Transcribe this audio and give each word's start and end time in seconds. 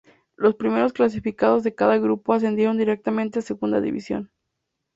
Los 0.35 0.55
primeros 0.55 0.93
clasificados 0.93 1.61
de 1.61 1.75
cada 1.75 1.97
grupo 1.99 2.33
ascendieron 2.33 2.75
directamente 2.75 3.37
a 3.37 3.41
Segunda 3.43 3.79
División. 3.81 4.31